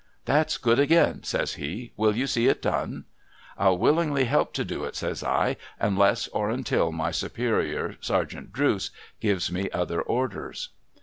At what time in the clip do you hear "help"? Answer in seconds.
4.25-4.51